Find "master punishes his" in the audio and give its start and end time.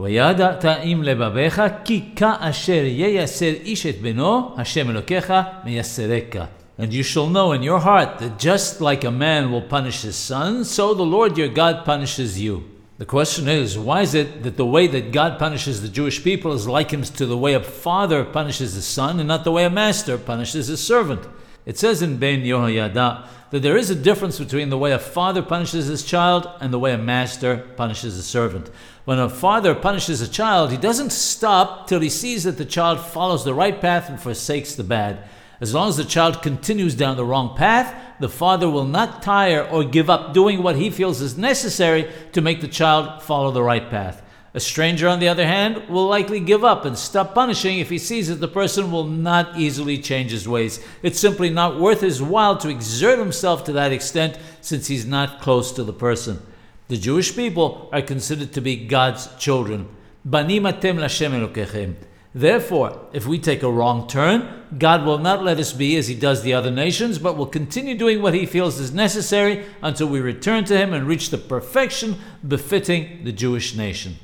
19.69-20.81